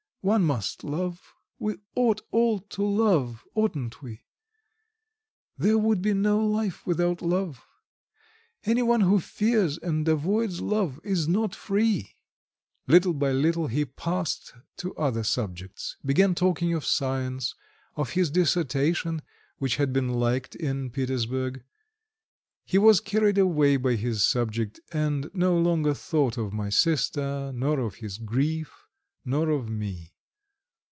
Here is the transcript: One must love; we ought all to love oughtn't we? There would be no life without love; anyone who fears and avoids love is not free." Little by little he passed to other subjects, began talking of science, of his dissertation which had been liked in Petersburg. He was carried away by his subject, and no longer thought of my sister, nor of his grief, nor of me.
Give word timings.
One 0.23 0.43
must 0.43 0.83
love; 0.83 1.33
we 1.57 1.77
ought 1.95 2.21
all 2.29 2.59
to 2.59 2.83
love 2.83 3.43
oughtn't 3.55 4.03
we? 4.03 4.21
There 5.57 5.79
would 5.79 5.99
be 6.03 6.13
no 6.13 6.45
life 6.45 6.85
without 6.85 7.23
love; 7.23 7.65
anyone 8.63 9.01
who 9.01 9.19
fears 9.19 9.79
and 9.79 10.07
avoids 10.07 10.61
love 10.61 10.99
is 11.03 11.27
not 11.27 11.55
free." 11.55 12.13
Little 12.85 13.15
by 13.15 13.31
little 13.31 13.65
he 13.65 13.83
passed 13.83 14.53
to 14.77 14.93
other 14.95 15.23
subjects, 15.23 15.97
began 16.05 16.35
talking 16.35 16.71
of 16.75 16.85
science, 16.85 17.55
of 17.95 18.11
his 18.11 18.29
dissertation 18.29 19.23
which 19.57 19.77
had 19.77 19.91
been 19.91 20.09
liked 20.09 20.53
in 20.55 20.91
Petersburg. 20.91 21.63
He 22.63 22.77
was 22.77 22.99
carried 23.01 23.39
away 23.39 23.75
by 23.75 23.95
his 23.95 24.23
subject, 24.23 24.81
and 24.91 25.31
no 25.33 25.57
longer 25.57 25.95
thought 25.95 26.37
of 26.37 26.53
my 26.53 26.69
sister, 26.69 27.51
nor 27.55 27.79
of 27.79 27.95
his 27.95 28.19
grief, 28.19 28.85
nor 29.23 29.49
of 29.49 29.69
me. 29.69 30.09